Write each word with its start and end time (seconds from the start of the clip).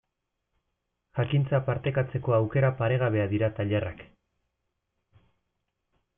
Jakintza 1.19 1.59
partekatzeko 1.67 2.35
aukera 2.39 2.73
paregabea 2.81 3.29
dira 3.35 3.51
tailerrak. 3.61 4.03